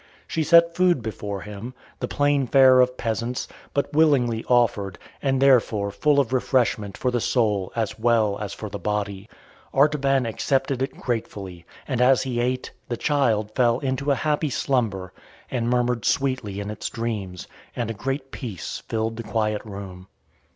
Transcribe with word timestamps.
She 0.25 0.41
set 0.43 0.73
food 0.75 1.03
before 1.03 1.41
him, 1.41 1.75
the 1.99 2.07
plain 2.07 2.47
fare 2.47 2.79
of 2.79 2.97
peasants, 2.97 3.47
but 3.71 3.93
willingly 3.93 4.43
offered, 4.45 4.97
and 5.21 5.39
therefore 5.39 5.91
full 5.91 6.19
of 6.19 6.33
refreshment 6.33 6.97
for 6.97 7.11
the 7.11 7.21
soul 7.21 7.71
as 7.75 7.99
well 7.99 8.39
as 8.39 8.51
for 8.51 8.67
the 8.67 8.79
body. 8.79 9.29
Artaban 9.71 10.25
accepted 10.25 10.81
it 10.81 10.97
gratefully; 10.99 11.67
and, 11.87 12.01
as 12.01 12.23
he 12.23 12.39
ate, 12.41 12.71
the 12.89 12.97
child 12.97 13.51
fell 13.53 13.77
into 13.77 14.09
a 14.09 14.15
happy 14.15 14.49
slumber, 14.49 15.13
and 15.51 15.69
murmured 15.69 16.03
sweetly 16.03 16.59
in 16.59 16.71
its 16.71 16.89
dreams, 16.89 17.47
and 17.75 17.91
a 17.91 17.93
great 17.93 18.31
peace 18.31 18.81
filled 18.89 19.17
the 19.17 19.23
quiet 19.23 19.63
room. 19.63 20.07